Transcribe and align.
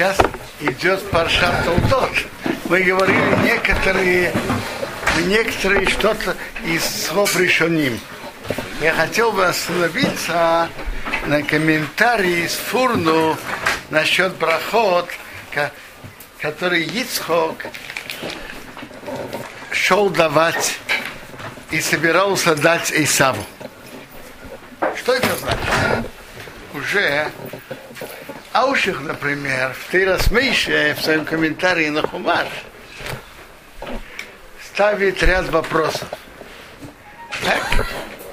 Сейчас 0.00 0.16
идет 0.60 1.10
Паршат 1.10 1.62
Толдот. 1.62 2.10
Мы 2.70 2.80
говорили 2.80 3.36
некоторые, 3.44 4.32
некоторые 5.26 5.86
что-то 5.90 6.38
из 6.64 6.82
слов 6.82 7.36
решеним. 7.36 8.00
Я 8.80 8.94
хотел 8.94 9.30
бы 9.30 9.44
остановиться 9.44 10.70
на 11.26 11.42
комментарии 11.42 12.46
с 12.46 12.54
Фурну 12.54 13.36
насчет 13.90 14.34
брахот, 14.36 15.10
который 16.40 16.82
Ицхок 16.82 17.66
шел 19.70 20.08
давать 20.08 20.78
и 21.70 21.78
собирался 21.78 22.56
дать 22.56 22.90
Исаву. 22.90 23.44
Что 24.96 25.12
это 25.12 25.36
значит? 25.36 26.06
Уже 26.72 27.30
Ауших, 28.52 29.00
например, 29.00 29.74
в 29.74 29.92
Тейрас 29.92 30.32
Мейше, 30.32 30.96
в 30.98 31.02
своем 31.02 31.24
комментарии 31.24 31.88
на 31.88 32.02
Хумаш, 32.02 32.48
ставит 34.64 35.22
ряд 35.22 35.48
вопросов. 35.50 36.08
Как, 37.44 37.86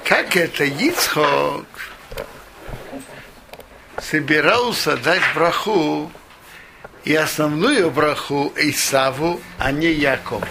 как 0.04 0.36
это 0.36 0.64
Ицхок 0.64 1.66
собирался 3.98 4.96
дать 4.96 5.22
браху 5.36 6.10
и 7.04 7.14
основную 7.14 7.88
браху 7.92 8.52
Исаву, 8.56 9.40
а 9.56 9.70
не 9.70 9.92
Якову? 9.92 10.44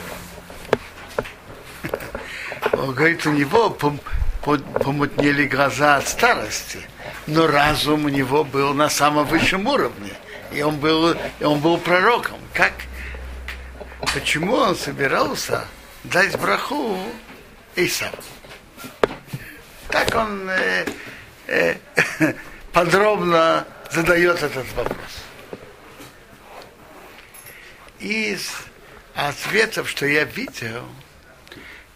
Он 2.71 2.93
говорит, 2.93 3.25
у 3.25 3.33
него 3.33 3.69
помутнели 3.69 5.45
глаза 5.45 5.97
от 5.97 6.07
старости, 6.07 6.87
но 7.27 7.45
разум 7.45 8.05
у 8.05 8.09
него 8.09 8.43
был 8.43 8.73
на 8.73 8.89
самом 8.89 9.25
высшем 9.27 9.67
уровне, 9.67 10.13
и 10.51 10.61
он 10.61 10.77
был, 10.77 11.15
и 11.39 11.43
он 11.43 11.59
был 11.59 11.77
пророком. 11.77 12.39
Как? 12.53 12.73
Почему 14.13 14.55
он 14.55 14.75
собирался 14.75 15.65
дать 16.05 16.39
браху 16.39 16.97
Исаву? 17.75 18.17
Так 19.89 20.15
он 20.15 20.49
э, 20.49 20.85
э, 21.47 21.75
подробно 22.71 23.65
задает 23.91 24.41
этот 24.41 24.71
вопрос. 24.73 24.97
Из 27.99 28.51
ответов, 29.15 29.89
что 29.89 30.05
я 30.05 30.23
видел, 30.23 30.85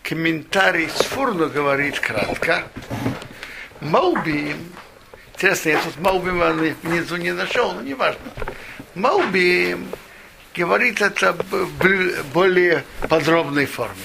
комментарий 0.04 0.90
с 0.90 1.06
Фурну 1.06 1.50
говорит 1.50 2.00
кратко. 2.00 2.64
Маубим, 3.80 4.72
интересно, 5.42 5.70
я 5.70 5.82
тут 5.82 5.98
Маубим 5.98 6.40
внизу 6.84 7.16
не 7.18 7.32
нашел, 7.32 7.74
но 7.74 7.82
не 7.82 7.96
важно. 7.96 8.22
Маубим 8.94 9.90
говорит 10.54 11.02
это 11.02 11.34
в 11.34 12.24
более 12.32 12.86
подробной 13.10 13.66
форме. 13.66 13.96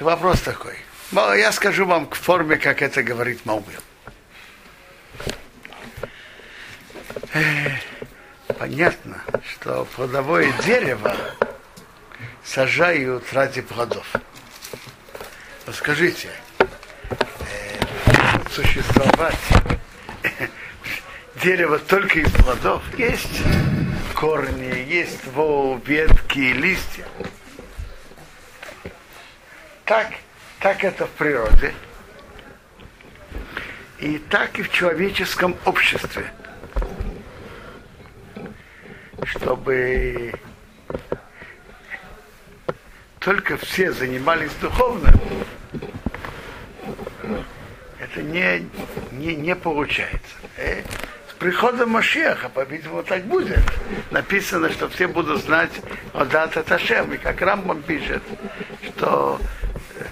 Вопрос 0.00 0.40
такой. 0.40 0.78
Я 1.12 1.52
скажу 1.52 1.84
вам 1.84 2.06
к 2.06 2.14
форме, 2.14 2.56
как 2.56 2.80
это 2.80 3.02
говорит 3.02 3.44
Маубим. 3.44 3.80
Понятно, 8.58 9.22
что 9.50 9.86
плодовое 9.94 10.50
дерево 10.64 11.14
сажают 12.42 13.30
ради 13.34 13.60
плодов. 13.60 14.06
Скажите, 15.70 16.30
существовать 18.52 19.38
дерево 21.42 21.78
только 21.78 22.20
из 22.20 22.30
плодов 22.32 22.82
есть 22.98 23.42
корни, 24.14 24.86
есть 24.88 25.20
ствол, 25.20 25.80
ветки, 25.86 26.38
листья. 26.38 27.06
Так, 29.86 30.12
так 30.60 30.84
это 30.84 31.06
в 31.06 31.10
природе. 31.10 31.72
И 33.98 34.18
так 34.18 34.58
и 34.58 34.62
в 34.62 34.70
человеческом 34.70 35.56
обществе. 35.64 36.30
Чтобы 39.24 40.34
только 43.18 43.56
все 43.56 43.92
занимались 43.92 44.52
духовным, 44.60 45.14
это 48.12 48.22
не, 48.22 48.66
не, 49.12 49.34
не 49.34 49.56
получается. 49.56 50.36
Э? 50.56 50.82
С 51.30 51.34
приходом 51.34 51.90
Машеха, 51.90 52.48
по-видимому, 52.48 53.02
так 53.02 53.24
будет. 53.24 53.60
Написано, 54.10 54.70
что 54.70 54.88
все 54.88 55.08
будут 55.08 55.42
знать 55.42 55.72
о 56.12 56.24
дата 56.24 56.62
Ташем. 56.62 57.12
И 57.14 57.16
как 57.16 57.40
Рамбам 57.40 57.82
пишет, 57.82 58.22
что 58.84 59.40
э, 59.96 60.04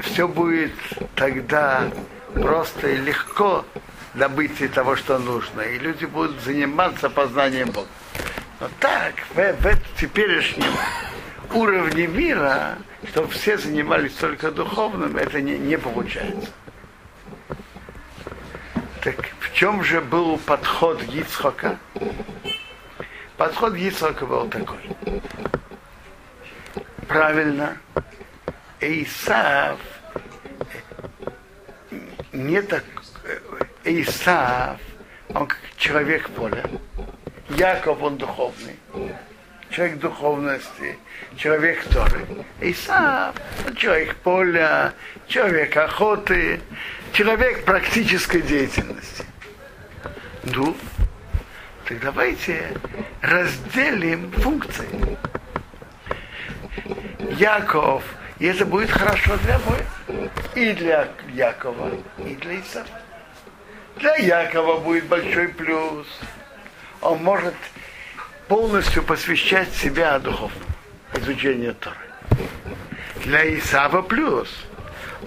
все 0.00 0.26
будет 0.26 0.72
тогда 1.14 1.90
просто 2.34 2.88
и 2.88 2.96
легко 2.96 3.64
добыть 4.14 4.52
того, 4.72 4.96
что 4.96 5.18
нужно. 5.18 5.60
И 5.62 5.78
люди 5.78 6.04
будут 6.04 6.40
заниматься 6.40 7.08
познанием 7.08 7.70
Бога. 7.70 7.88
Но 8.58 8.68
так, 8.78 9.14
в, 9.34 9.36
в 9.36 10.00
теперешнем 10.00 10.72
уровне 11.54 12.06
мира, 12.06 12.78
чтобы 13.08 13.28
все 13.28 13.56
занимались 13.56 14.12
только 14.14 14.50
духовным, 14.50 15.16
это 15.16 15.40
не, 15.40 15.56
не 15.56 15.78
получается. 15.78 16.50
Так 19.02 19.16
в 19.38 19.49
чем 19.60 19.84
же 19.84 20.00
был 20.00 20.38
подход 20.38 21.02
Ицхока? 21.02 21.78
Подход 23.36 23.76
Ицхока 23.76 24.24
был 24.24 24.48
такой. 24.48 24.78
Правильно, 27.06 27.76
Исав 28.80 29.78
не 32.32 32.62
так, 32.62 32.84
Исав, 33.84 34.80
он 35.28 35.46
как 35.46 35.58
человек 35.76 36.30
поля. 36.30 36.64
Яков, 37.50 38.02
он 38.02 38.16
духовный 38.16 38.78
человек 39.70 39.98
духовности, 39.98 40.98
человек 41.36 41.84
Торы. 41.84 42.26
Исав, 42.60 43.34
человек 43.76 44.16
поля, 44.16 44.94
человек 45.28 45.76
охоты, 45.76 46.60
человек 47.12 47.64
практической 47.66 48.40
деятельности. 48.40 49.24
Ну, 50.44 50.74
так 51.86 52.00
давайте 52.00 52.72
разделим 53.20 54.30
функции. 54.32 55.18
Яков, 57.38 58.02
это 58.38 58.64
будет 58.64 58.90
хорошо 58.90 59.36
для 59.38 59.56
обоих. 59.56 60.30
И 60.54 60.72
для 60.72 61.08
Якова, 61.34 61.90
и 62.26 62.34
для 62.36 62.60
Исава. 62.60 62.86
Для 63.96 64.16
Якова 64.16 64.78
будет 64.78 65.06
большой 65.06 65.48
плюс. 65.48 66.06
Он 67.02 67.22
может 67.22 67.54
полностью 68.48 69.02
посвящать 69.02 69.72
себя 69.74 70.18
духовному 70.18 70.64
изучению 71.14 71.74
Торы. 71.74 71.96
Для 73.24 73.58
Исава 73.58 74.00
плюс. 74.00 74.48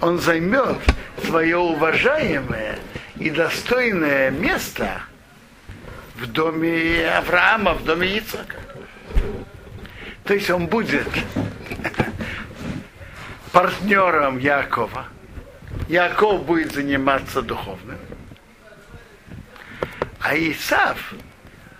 Он 0.00 0.18
займет 0.18 0.78
свое 1.24 1.56
уважаемое 1.56 2.78
и 3.16 3.30
достойное 3.30 4.30
место 4.30 5.02
в 6.16 6.26
доме 6.26 7.08
Авраама, 7.08 7.74
в 7.74 7.84
доме 7.84 8.18
Ицака. 8.18 8.58
То 10.24 10.34
есть 10.34 10.50
он 10.50 10.66
будет 10.66 11.06
партнером 13.52 14.38
Якова. 14.38 15.06
Яков 15.88 16.44
будет 16.44 16.72
заниматься 16.72 17.42
духовным. 17.42 17.98
А 20.20 20.34
Исав 20.34 21.14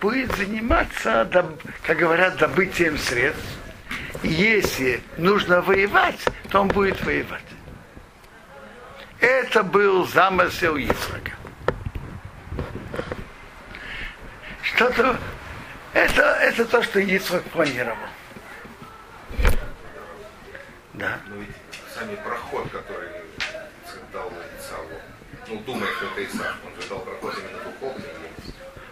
будет 0.01 0.37
заниматься, 0.37 1.27
как 1.83 1.97
говорят, 1.97 2.37
добытием 2.37 2.99
средств. 2.99 3.43
И 4.23 4.29
если 4.29 5.03
нужно 5.17 5.63
воевать, 5.63 6.23
то 6.51 6.61
он 6.61 6.69
будет 6.69 7.03
воевать. 7.05 7.43
Это 9.25 9.63
был 9.63 10.07
замысел 10.07 10.77
Ицхака. 10.77 11.33
Что-то, 14.63 15.17
это, 15.95 16.23
это 16.43 16.67
то, 16.67 16.83
что 16.83 17.01
Ицхак 17.01 17.43
планировал. 17.45 17.97
Да. 20.93 21.19
Но 21.27 21.37
ведь 21.37 21.49
сами 21.95 22.17
проход, 22.17 22.71
который 22.71 23.09
дал 24.13 24.31
Исаву, 24.59 24.89
ну, 25.49 25.59
думая, 25.61 25.91
что 25.93 26.05
это 26.05 26.25
Исав, 26.27 26.57
он 26.67 26.83
же 26.83 26.89
дал 26.89 26.99
проход 26.99 27.35
именно 27.39 27.65
духовный, 27.65 28.09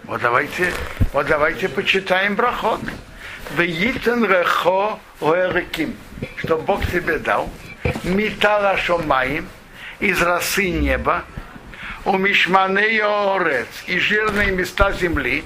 вот 0.04 0.20
давайте, 0.20 0.72
вот 1.12 1.26
давайте 1.26 1.68
почитаем 1.68 2.36
брахот. 2.36 2.80
Веитен 3.54 4.24
рехо 4.24 4.98
что 6.38 6.56
Бог 6.56 6.86
тебе 6.86 7.18
дал, 7.18 7.50
митала 8.02 8.76
шомаем, 8.78 9.48
из 10.02 10.20
росы 10.20 10.68
неба, 10.70 11.24
у 12.04 12.18
мишманея 12.18 13.06
орец, 13.06 13.68
и 13.86 14.00
жирные 14.00 14.50
места 14.50 14.90
земли, 14.92 15.44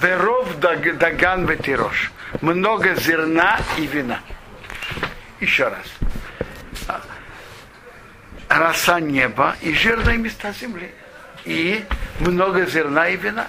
Веров 0.00 0.58
даган 0.58 1.46
ветирош. 1.46 2.10
Много 2.40 2.94
зерна 2.94 3.60
и 3.76 3.86
вина. 3.86 4.20
Еще 5.40 5.68
раз. 5.68 7.02
Роса 8.48 9.00
неба 9.00 9.56
и 9.60 9.74
жирные 9.74 10.16
места 10.16 10.52
земли. 10.52 10.90
И 11.44 11.84
много 12.20 12.64
зерна 12.66 13.08
и 13.08 13.16
вина. 13.16 13.48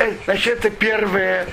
Э, 0.00 0.12
значит, 0.24 0.58
это 0.58 0.70
первое 0.70 1.46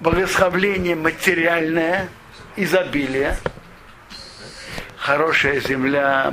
благословление 0.00 0.96
материальное, 0.96 2.08
изобилие, 2.56 3.36
хорошая 5.00 5.60
земля, 5.60 6.32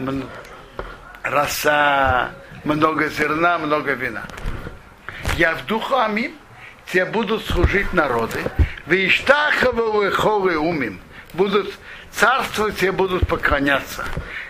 роса, 1.23 2.31
много 2.63 3.07
зерна, 3.09 3.57
много 3.57 3.93
вина. 3.93 4.23
Я 5.37 5.55
в 5.55 5.65
духу 5.65 5.95
амим, 5.95 6.33
тебе 6.91 7.05
будут 7.05 7.45
служить 7.45 7.93
народы, 7.93 8.39
виштаховы 8.85 10.11
хоры 10.11 10.57
умим, 10.57 10.99
будут 11.33 11.73
царствовать, 12.11 12.77
тебе 12.77 12.91
будут 12.91 13.27
поклоняться. 13.27 14.05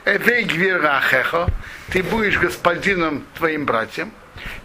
Эвей 0.06 0.46
гвирахехо, 0.46 1.48
ты 1.90 2.02
будешь 2.02 2.40
господином 2.40 3.24
твоим 3.38 3.66
братьям, 3.66 4.12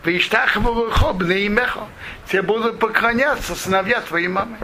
виштаховы 0.04 0.90
хобны 0.92 1.46
имехо, 1.46 1.86
тебе 2.26 2.42
будут 2.42 2.78
поклоняться 2.78 3.54
сыновья 3.54 4.00
твоей 4.00 4.28
мамы. 4.28 4.56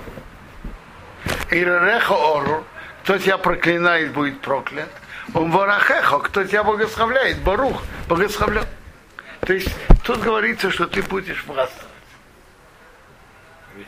Иререхо 1.50 2.14
ору, 2.14 2.64
кто 3.08 3.16
тебя 3.16 3.38
проклинает, 3.38 4.12
будет 4.12 4.38
проклят. 4.42 4.90
Он 5.32 5.50
ворахехо, 5.50 6.18
кто 6.18 6.44
тебя 6.44 6.62
благословляет, 6.62 7.38
Барух, 7.38 7.82
благословлен. 8.06 8.66
То 9.40 9.54
есть 9.54 9.74
тут 10.04 10.20
говорится, 10.20 10.70
что 10.70 10.86
ты 10.86 11.02
будешь 11.02 11.42
властвовать. 11.46 11.88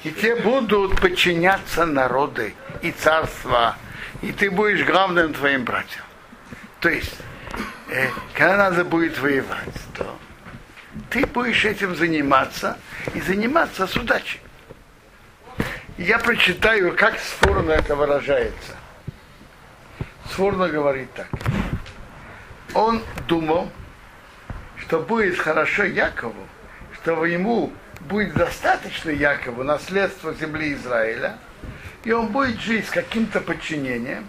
И 0.05 0.11
тебе 0.11 0.37
будут 0.37 0.99
подчиняться 0.99 1.85
народы 1.85 2.55
и 2.81 2.93
царства, 2.93 3.77
и 4.23 4.33
ты 4.33 4.51
будешь 4.51 4.87
главным 4.87 5.35
твоим 5.35 5.65
братьям. 5.65 6.05
То 6.81 6.89
есть, 6.89 7.15
э, 7.91 8.09
когда 8.33 8.57
надо 8.57 8.87
будет 8.87 9.19
воевать, 9.19 9.83
то 9.99 10.19
ты 11.11 11.27
будешь 11.27 11.67
этим 11.67 11.95
заниматься 11.95 12.79
и 13.13 13.21
заниматься 13.21 13.87
с 13.87 13.95
удачей. 13.97 14.41
Я 15.99 16.19
прочитаю, 16.19 16.97
как 16.97 17.19
Сфурно 17.19 17.73
это 17.73 17.95
выражается. 17.95 18.81
Сфурно 20.31 20.69
говорит 20.69 21.13
так. 21.15 21.29
Он 22.75 23.03
думал, 23.27 23.69
что 24.79 25.01
будет 25.01 25.39
хорошо 25.39 25.85
Якову, 25.85 26.47
что 26.95 27.25
ему 27.27 27.73
будет 28.01 28.35
достаточно 28.35 29.11
Якову 29.11 29.65
наследство 29.65 30.33
земли 30.33 30.75
Израиля, 30.75 31.37
и 32.05 32.13
он 32.13 32.29
будет 32.29 32.61
жить 32.61 32.87
с 32.87 32.91
каким-то 32.91 33.41
подчинением, 33.41 34.27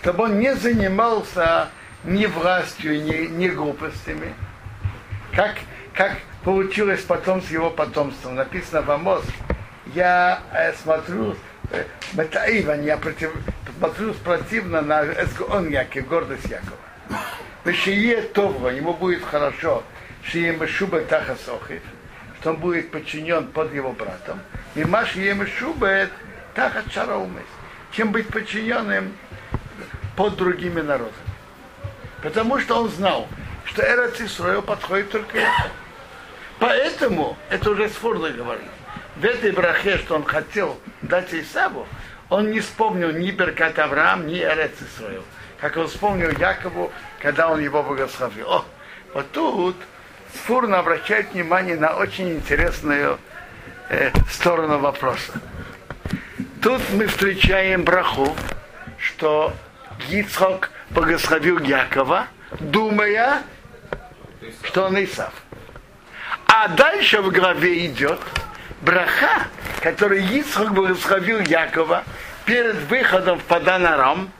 чтобы 0.00 0.24
он 0.24 0.38
не 0.38 0.54
занимался 0.54 1.68
ни 2.04 2.26
властью, 2.26 3.02
ни, 3.02 3.26
ни 3.26 3.48
глупостями, 3.48 4.34
как, 5.32 5.56
как 5.94 6.18
получилось 6.44 7.02
потом 7.02 7.42
с 7.42 7.50
его 7.50 7.70
потомством. 7.70 8.36
Написано 8.36 8.82
в 8.82 8.90
Амос, 8.90 9.24
я 9.94 10.42
э, 10.52 10.72
смотрю, 10.74 11.36
э, 11.70 11.84
Метаиван, 12.12 12.82
я 12.82 12.96
против, 12.96 13.32
противно 14.24 14.80
на 14.80 15.04
Эсгон 15.04 15.68
Яков, 15.70 16.06
гордость 16.08 16.44
Якова. 16.44 16.78
Вешие 17.64 18.22
Това, 18.22 18.72
ему 18.72 18.92
будет 18.92 19.24
хорошо, 19.24 19.82
Шиема 20.22 20.66
Шуба 20.66 21.00
Тахасохив, 21.00 21.82
что 22.40 22.50
он 22.50 22.56
будет 22.56 22.90
подчинен 22.90 23.46
под 23.48 23.72
его 23.74 23.92
братом. 23.92 24.40
И 24.74 24.84
Маш 24.84 25.14
Ема 25.14 25.46
Шуба 25.46 26.08
Тахат 26.54 26.92
Шараумес, 26.92 27.44
чем 27.92 28.12
быть 28.12 28.28
подчиненным 28.28 29.16
под 30.16 30.36
другими 30.36 30.80
народами. 30.80 31.14
Потому 32.22 32.58
что 32.58 32.80
он 32.80 32.90
знал, 32.90 33.28
что 33.64 33.82
Эрец 33.82 34.20
Исраил 34.20 34.62
подходит 34.62 35.10
только 35.10 35.38
Яков. 35.38 35.72
Поэтому, 36.58 37.36
это 37.50 37.70
уже 37.70 37.88
Сфурный 37.88 38.32
говорит, 38.32 38.70
в 39.16 39.24
этой 39.24 39.52
брахе, 39.52 39.98
что 39.98 40.16
он 40.16 40.24
хотел 40.24 40.78
дать 41.02 41.32
Исаву, 41.34 41.86
он 42.30 42.50
не 42.50 42.60
вспомнил 42.60 43.10
ни 43.12 43.30
Беркат 43.30 43.78
Авраам, 43.78 44.26
ни 44.26 44.38
Эрец 44.38 44.72
Исраил. 44.80 45.24
Как 45.60 45.76
он 45.76 45.88
вспомнил 45.88 46.30
Якову, 46.30 46.92
когда 47.20 47.48
он 47.48 47.60
его 47.60 47.82
благословил. 47.82 48.50
О, 48.50 48.64
вот 49.14 49.30
тут 49.32 49.76
Сфурно 50.34 50.80
обращает 50.80 51.32
внимание 51.32 51.76
на 51.76 51.96
очень 51.96 52.30
интересную 52.32 53.18
э, 53.88 54.10
сторону 54.30 54.78
вопроса. 54.78 55.32
Тут 56.60 56.82
мы 56.92 57.06
встречаем 57.06 57.84
браху, 57.84 58.36
что 58.98 59.54
Гицхок 60.08 60.70
благословил 60.90 61.60
Якова, 61.60 62.26
думая, 62.58 63.42
что 64.64 64.86
он 64.86 65.02
Исав. 65.02 65.32
А 66.46 66.68
дальше 66.68 67.22
в 67.22 67.30
главе 67.30 67.86
идет 67.86 68.20
браха, 68.82 69.44
который 69.84 70.24
Ицхак 70.24 70.72
благословил 70.72 71.40
Якова 71.40 72.04
перед 72.46 72.76
выходом 72.88 73.38
в 73.38 73.44
Паданарам, 73.44 74.30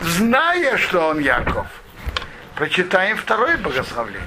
зная, 0.00 0.78
что 0.78 1.08
он 1.08 1.18
Яков. 1.18 1.66
Прочитаем 2.54 3.18
второе 3.18 3.58
благословление. 3.58 4.26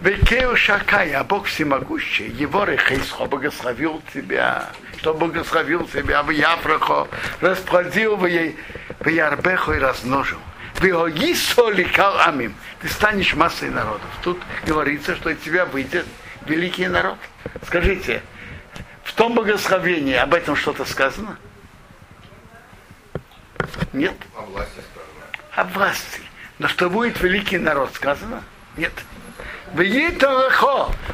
Векеу 0.00 0.56
Шакая, 0.56 1.22
Бог 1.22 1.46
всемогущий, 1.46 2.26
его 2.26 2.64
Рехейсхо 2.64 3.26
благословил 3.26 4.02
тебя, 4.12 4.70
что 4.98 5.14
благословил 5.14 5.86
тебя 5.86 6.24
в 6.24 6.30
Яфрахо, 6.30 7.06
расплодил 7.40 8.16
в 8.16 8.26
Ярбехо 8.26 9.72
и 9.72 9.78
размножил. 9.78 10.38
Ты 10.80 10.92
станешь 12.88 13.34
массой 13.34 13.70
народов. 13.70 14.10
Тут 14.22 14.40
говорится, 14.66 15.14
что 15.14 15.30
из 15.30 15.38
тебя 15.38 15.64
выйдет 15.64 16.06
великий 16.48 16.88
народ. 16.88 17.18
Скажите, 17.66 18.22
в 19.04 19.12
том 19.12 19.34
благословении 19.34 20.14
об 20.14 20.34
этом 20.34 20.56
что-то 20.56 20.84
сказано? 20.84 21.38
Нет. 23.92 24.14
О 24.36 24.42
власти. 24.42 24.80
О 25.54 25.64
власти. 25.64 26.20
Но 26.58 26.68
что 26.68 26.90
будет 26.90 27.20
великий 27.20 27.58
народ 27.58 27.94
сказано? 27.94 28.42
Нет. 28.76 28.92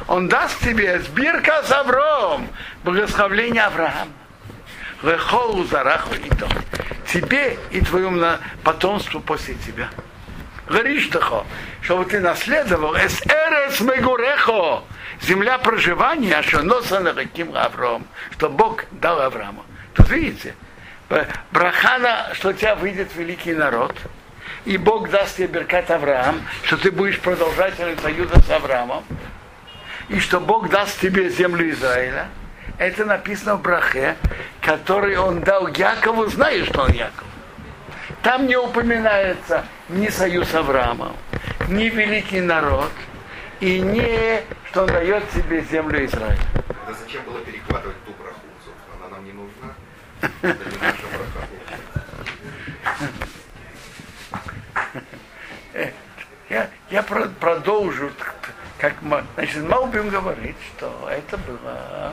Он 0.07 0.27
даст 0.29 0.59
тебе 0.59 0.99
сбирка 0.99 1.63
с 1.63 1.71
Авром, 1.71 2.47
благословление 2.83 3.63
Авраама. 3.63 4.11
Лехо 5.01 5.47
узараху 5.47 6.13
и 6.13 6.29
то. 6.29 6.47
Тебе 7.11 7.57
и 7.71 7.81
твоему 7.81 8.37
потомству 8.63 9.19
после 9.19 9.55
тебя. 9.55 9.89
Гориштахо, 10.67 11.45
чтобы 11.81 12.05
ты 12.05 12.21
наследовал 12.21 12.95
эс 12.95 13.21
эрес 13.25 13.81
мегурехо, 13.81 14.83
земля 15.23 15.57
проживания, 15.57 16.41
что 16.41 16.61
носа 16.61 16.99
на 16.99 17.13
каким 17.13 17.55
Авром, 17.55 18.05
что 18.31 18.49
Бог 18.49 18.85
дал 18.91 19.21
Аврааму. 19.21 19.63
Тут 19.93 20.09
видите, 20.09 20.55
брахана, 21.51 22.29
что 22.33 22.49
у 22.49 22.53
тебя 22.53 22.75
выйдет 22.75 23.15
великий 23.15 23.53
народ, 23.53 23.95
и 24.65 24.77
Бог 24.77 25.09
даст 25.09 25.37
тебе 25.37 25.47
Беркат 25.47 25.91
Авраам, 25.91 26.41
что 26.63 26.77
ты 26.77 26.91
будешь 26.91 27.19
продолжателем 27.19 27.97
союза 27.99 28.41
с 28.41 28.49
Авраамом, 28.49 29.03
и 30.09 30.19
что 30.19 30.39
Бог 30.39 30.69
даст 30.69 30.99
тебе 30.99 31.29
землю 31.29 31.69
Израиля, 31.71 32.27
это 32.77 33.05
написано 33.05 33.55
в 33.55 33.61
Брахе, 33.61 34.15
который 34.61 35.17
он 35.17 35.41
дал 35.41 35.67
Якову, 35.67 36.27
знаешь, 36.27 36.67
что 36.67 36.83
он 36.83 36.91
Яков. 36.91 37.25
Там 38.21 38.47
не 38.47 38.55
упоминается 38.55 39.65
ни 39.89 40.07
союз 40.07 40.53
Авраама, 40.53 41.13
ни 41.67 41.85
великий 41.89 42.41
народ, 42.41 42.91
и 43.59 43.79
не, 43.79 44.41
что 44.73 44.81
он 44.81 44.87
дает 44.87 45.23
себе 45.31 45.61
землю 45.69 46.03
Израиля. 46.03 46.39
Да 46.87 46.93
зачем 46.99 47.23
было 47.25 47.39
перекладывать 47.41 47.95
ту 48.05 48.11
браху, 48.13 48.39
собственно? 48.65 49.05
Она 49.05 49.17
нам 49.17 49.23
не 49.23 49.31
нужна. 49.31 49.75
Это 50.41 50.69
не 50.71 50.77
наша 50.81 51.03
браха. 55.73 55.91
Я, 56.49 56.69
я 56.89 57.03
продолжу, 57.03 58.09
как 58.79 58.95
значит, 59.35 59.63
Малбим 59.63 60.09
говорит, 60.09 60.55
что 60.75 61.07
это 61.07 61.37
было 61.37 62.11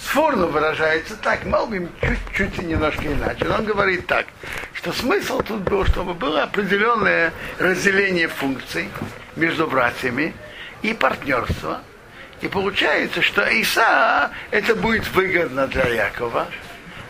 Сфурно 0.00 0.46
выражается 0.46 1.16
так, 1.16 1.44
Малбим 1.44 1.90
чуть-чуть 2.00 2.62
немножко 2.62 3.06
иначе. 3.12 3.46
Он 3.46 3.66
говорит 3.66 4.06
так, 4.06 4.24
что 4.72 4.90
смысл 4.94 5.42
тут 5.42 5.60
был, 5.60 5.84
чтобы 5.84 6.14
было 6.14 6.44
определенное 6.44 7.34
разделение 7.58 8.28
функций 8.28 8.88
между 9.38 9.66
братьями 9.66 10.34
и 10.82 10.92
партнерство. 10.94 11.80
И 12.40 12.48
получается, 12.48 13.22
что 13.22 13.42
Иса 13.48 14.30
это 14.50 14.74
будет 14.74 15.08
выгодно 15.12 15.66
для 15.66 15.88
Якова 15.88 16.46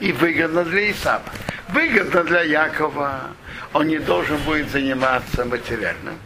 и 0.00 0.12
выгодно 0.12 0.64
для 0.64 0.90
Исава. 0.90 1.22
выгодно 1.68 2.24
для 2.24 2.42
Якова, 2.42 3.30
он 3.72 3.88
не 3.88 3.98
должен 3.98 4.38
будет 4.38 4.70
заниматься 4.70 5.44
материальным. 5.44 6.18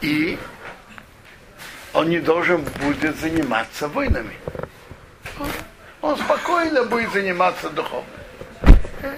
И 0.00 0.38
он 1.92 2.08
не 2.08 2.20
должен 2.20 2.62
будет 2.82 3.18
заниматься 3.18 3.88
войнами. 3.88 4.36
Он 6.02 6.16
спокойно 6.16 6.84
будет 6.84 7.12
заниматься 7.12 7.70
духовным. 7.70 8.06
Э, 9.02 9.16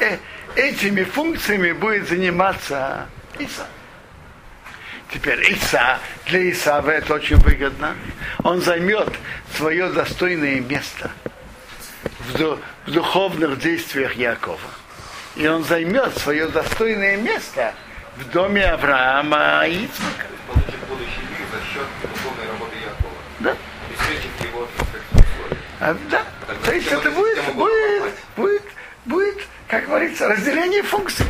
э, 0.00 0.18
этими 0.54 1.02
функциями 1.02 1.72
будет 1.72 2.08
заниматься 2.08 3.08
Иса. 3.38 3.66
Теперь 5.12 5.52
Иса, 5.52 5.98
для 6.26 6.50
Исава 6.50 6.90
это 6.90 7.14
очень 7.14 7.36
выгодно. 7.36 7.94
Он 8.44 8.62
займет 8.62 9.08
свое 9.54 9.88
достойное 9.90 10.60
место 10.60 11.10
в, 12.20 12.58
в 12.86 12.90
духовных 12.90 13.58
действиях 13.58 14.14
Якова. 14.14 14.58
И 15.36 15.46
он 15.46 15.64
займет 15.64 16.16
свое 16.18 16.48
достойное 16.48 17.16
место 17.16 17.74
в 18.16 18.30
доме 18.30 18.64
Авраама 18.64 19.66
и 19.66 19.84
Ицмака. 19.84 20.26
Получит 20.46 20.80
будущий 20.88 21.20
мир 21.20 21.46
за 21.52 21.60
счет 21.72 21.86
духовной 22.02 22.46
работы 22.46 22.76
Якова. 22.76 23.14
Да. 23.40 23.56
Обеспечит 23.88 24.30
его 24.46 24.62
условия. 24.62 25.62
А, 25.80 25.96
да. 26.10 26.22
То 26.64 26.72
есть 26.72 26.90
это 26.90 27.10
будет, 27.10 27.54
будет, 27.54 28.14
будет, 28.36 28.62
будет, 29.04 29.38
как 29.68 29.86
говорится, 29.86 30.28
разделение 30.28 30.82
функций. 30.82 31.26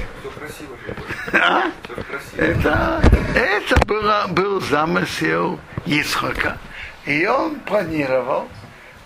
Это, 1.32 3.02
это 3.34 3.86
было, 3.86 4.26
был 4.28 4.60
замысел 4.60 5.58
Исхака. 5.86 6.58
И 7.06 7.26
он 7.26 7.56
планировал, 7.60 8.48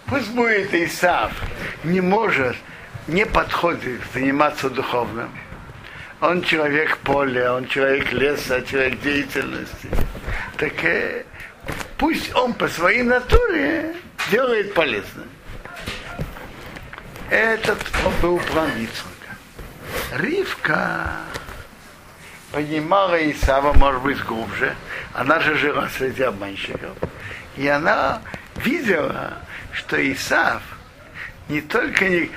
пусть 0.06 0.30
будет 0.32 0.74
Исав, 0.74 1.32
не 1.84 2.00
может, 2.00 2.56
не 3.06 3.24
подходит 3.24 4.00
заниматься 4.12 4.68
духовным. 4.68 5.30
Он 6.20 6.42
человек 6.42 6.98
поля, 6.98 7.54
он 7.54 7.68
человек 7.68 8.12
леса, 8.12 8.62
человек 8.62 9.00
деятельности. 9.00 9.88
Так 10.56 10.84
э, 10.84 11.24
пусть 11.98 12.34
он 12.34 12.54
по 12.54 12.68
своей 12.68 13.02
натуре 13.02 13.94
делает 14.30 14.74
полезным. 14.74 15.28
Этот 17.30 17.78
был 18.22 18.38
план. 18.38 18.70
Ривка 20.12 21.10
понимала 22.56 23.16
Исава, 23.30 23.74
может 23.74 24.00
быть, 24.02 24.18
глубже. 24.24 24.74
Она 25.12 25.40
же 25.40 25.56
жила 25.58 25.90
среди 25.90 26.22
обманщиков. 26.22 26.96
И 27.58 27.68
она 27.68 28.22
видела, 28.64 29.34
что 29.72 29.96
Исав 30.10 30.62
не 31.50 31.60
только, 31.60 32.08
не, 32.08 32.30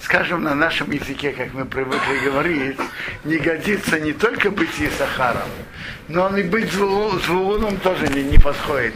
скажем, 0.00 0.44
на 0.44 0.54
нашем 0.54 0.90
языке, 0.90 1.32
как 1.32 1.52
мы 1.52 1.66
привыкли 1.66 2.18
говорить, 2.24 2.78
не 3.24 3.36
годится 3.36 4.00
не 4.00 4.14
только 4.14 4.50
быть 4.50 4.80
Исахаром, 4.80 5.50
но 6.08 6.22
он 6.24 6.38
и 6.38 6.42
быть 6.42 6.72
Зву- 6.72 7.20
Звулуном 7.26 7.76
тоже 7.76 8.08
не, 8.08 8.22
не 8.24 8.38
подходит. 8.38 8.94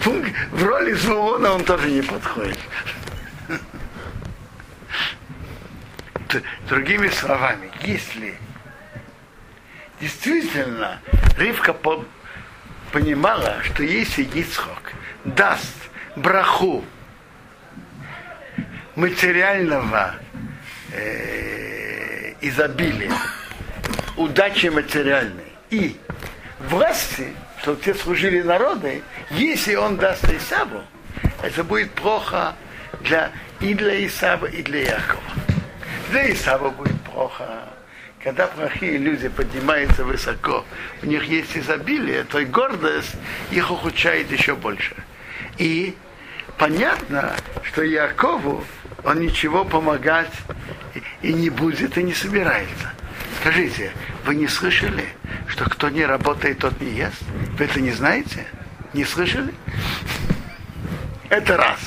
Функ- 0.00 0.30
В 0.52 0.62
роли 0.62 0.92
Звулуна 0.92 1.52
он 1.54 1.64
тоже 1.64 1.90
не 1.90 2.02
подходит. 2.02 2.58
Другими 6.68 7.08
словами, 7.08 7.70
если 7.82 8.34
действительно 10.00 11.00
Ривка 11.36 11.72
по- 11.72 12.04
понимала, 12.92 13.56
что 13.64 13.82
если 13.82 14.22
Ицхок 14.22 14.92
даст 15.24 15.74
браху 16.16 16.84
материального 18.96 20.14
э, 20.92 22.34
изобилия, 22.40 23.12
удачи 24.16 24.66
материальной 24.66 25.52
и 25.70 25.96
власти, 26.60 27.28
чтобы 27.60 27.80
те 27.82 27.94
служили 27.94 28.42
народы, 28.42 29.02
если 29.30 29.74
он 29.74 29.96
даст 29.96 30.24
Исаву, 30.24 30.82
это 31.42 31.62
будет 31.64 31.92
плохо 31.92 32.54
для, 33.00 33.30
и 33.60 33.74
для 33.74 34.04
Исава, 34.06 34.46
и 34.46 34.62
для 34.62 34.80
Якова. 34.82 35.22
Для 36.10 36.32
Исава 36.32 36.70
будет 36.70 37.00
плохо. 37.02 37.44
Когда 38.22 38.48
плохие 38.48 38.98
люди 38.98 39.28
поднимаются 39.28 40.04
высоко, 40.04 40.64
у 41.02 41.06
них 41.06 41.24
есть 41.24 41.56
изобилие, 41.56 42.24
то 42.24 42.40
и 42.40 42.44
гордость 42.44 43.14
их 43.52 43.70
ухудшает 43.70 44.30
еще 44.32 44.56
больше. 44.56 44.96
И 45.56 45.96
понятно, 46.58 47.34
что 47.62 47.82
Якову 47.82 48.64
он 49.04 49.20
ничего 49.20 49.64
помогать 49.64 50.32
и, 51.22 51.32
не 51.32 51.48
будет, 51.48 51.96
и 51.96 52.02
не 52.02 52.12
собирается. 52.12 52.92
Скажите, 53.40 53.92
вы 54.24 54.34
не 54.34 54.48
слышали, 54.48 55.04
что 55.46 55.64
кто 55.70 55.88
не 55.88 56.04
работает, 56.04 56.58
тот 56.58 56.80
не 56.80 56.90
ест? 56.90 57.22
Вы 57.56 57.66
это 57.66 57.80
не 57.80 57.92
знаете? 57.92 58.46
Не 58.94 59.04
слышали? 59.04 59.54
Это 61.28 61.56
раз. 61.56 61.78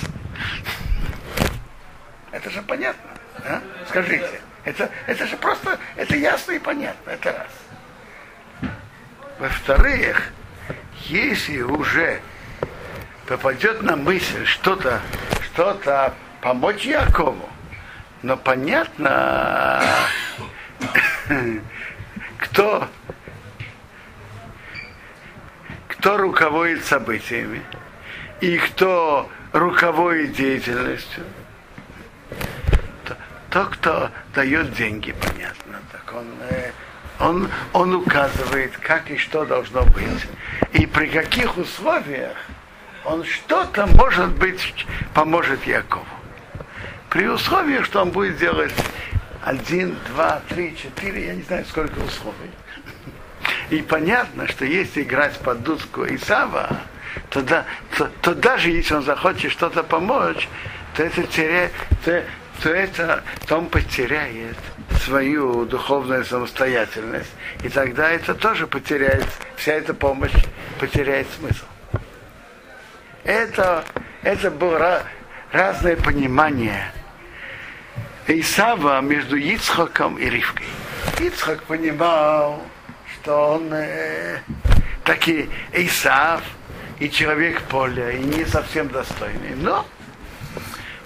Это 2.32 2.50
же 2.50 2.62
понятно. 2.62 3.12
а? 3.44 3.62
Скажите. 3.90 4.40
Это, 4.63 4.89
это 5.08 5.25
же 5.25 5.38
просто, 5.38 5.80
это 5.96 6.15
ясно 6.15 6.51
и 6.51 6.60
понятно. 6.60 7.12
Это 7.12 7.32
раз. 7.32 8.72
Во-вторых, 9.39 10.32
если 11.08 11.62
уже 11.62 12.22
попадет 13.27 13.82
на 13.82 13.96
мысль 13.96 14.46
что-то, 14.46 15.01
что-то 15.46 16.13
помочь 16.41 16.84
Якову, 16.84 17.50
но 18.22 18.38
понятно, 18.38 19.82
кто, 22.38 22.88
кто 25.88 26.18
руководит 26.18 26.86
событиями 26.86 27.63
и 28.41 28.58
кто 28.58 29.30
руководит 29.53 30.34
деятельностью. 30.34 31.24
То- 33.51 33.65
Тот, 33.65 33.70
кто 33.75 34.10
дает 34.34 34.74
деньги, 34.74 35.13
понятно, 35.22 35.79
так 35.91 36.13
он, 36.15 36.25
э, 36.50 36.72
он, 37.20 37.50
он 37.74 37.93
указывает, 37.96 38.77
как 38.77 39.12
и 39.12 39.17
что 39.17 39.46
должно 39.46 39.84
быть. 39.84 40.25
И 40.72 40.86
при 40.86 41.08
каких 41.08 41.58
условиях 41.58 42.36
он 43.03 43.24
что-то, 43.25 43.88
может 43.88 44.29
быть, 44.29 44.86
поможет 45.13 45.65
Якову. 45.67 46.05
При 47.10 47.27
условии, 47.27 47.84
что 47.84 48.01
он 48.01 48.12
будет 48.12 48.38
делать 48.38 48.74
один, 49.43 49.98
два, 50.08 50.41
три, 50.48 50.75
четыре, 50.77 51.27
я 51.27 51.36
не 51.36 51.41
знаю, 51.41 51.65
сколько 51.65 52.00
условий. 52.00 52.51
И 53.70 53.81
понятно, 53.81 54.48
что 54.48 54.65
если 54.65 55.01
играть 55.01 55.38
под 55.39 55.63
дудку 55.63 56.05
Исава, 56.05 56.77
то, 57.29 57.41
да, 57.41 57.65
то, 57.98 58.10
то 58.22 58.34
даже 58.34 58.70
если 58.70 58.93
он 58.93 59.03
захочет 59.03 59.51
что-то 59.51 59.84
помочь, 59.84 60.48
то 60.96 61.03
это 61.03 61.24
теряет, 61.24 61.72
то, 62.05 62.24
то 62.62 62.70
это 62.70 63.24
то 63.48 63.58
он 63.58 63.68
потеряет 63.68 64.58
свою 65.03 65.65
духовную 65.65 66.24
самостоятельность. 66.25 67.32
И 67.63 67.70
тогда 67.70 68.12
это 68.12 68.36
тоже 68.36 68.68
потеряет, 68.68 69.25
вся 69.56 69.74
эта 69.74 69.94
помощь 69.94 70.34
потеряет 70.80 71.27
смысл. 71.39 71.65
Это, 73.24 73.84
это 74.24 74.51
было 74.51 75.03
разное 75.51 75.96
понимание 75.96 76.91
Исава 78.27 79.01
между 79.01 79.36
Ицхаком 79.38 80.18
и 80.18 80.30
Ривкой. 80.30 80.68
Ицхак 81.20 81.63
понимал, 81.63 82.62
что 83.15 83.56
он 83.56 83.74
э, 83.74 84.39
таки 85.03 85.50
Исав 85.74 86.41
и 87.00 87.10
человек 87.10 87.62
поля, 87.63 88.12
и 88.12 88.20
не 88.20 88.46
совсем 88.46 88.88
достойный. 88.89 89.56
Но 89.56 89.86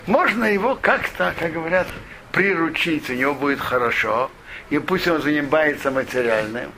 можно 0.07 0.45
его 0.45 0.75
как-то, 0.75 1.33
как 1.39 1.53
говорят, 1.53 1.87
приручить, 2.31 3.09
у 3.09 3.13
него 3.13 3.33
будет 3.33 3.59
хорошо, 3.59 4.29
и 4.69 4.79
пусть 4.79 5.07
он 5.07 5.21
занимается 5.21 5.91
материальным, 5.91 6.71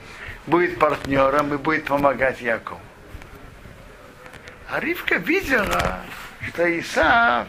будет 0.46 0.79
партнером 0.79 1.53
и 1.53 1.57
будет 1.57 1.86
помогать 1.86 2.41
Якову. 2.41 2.79
А 4.69 4.79
Ривка 4.79 5.15
видела, 5.15 6.01
что 6.48 6.79
Исав 6.79 7.48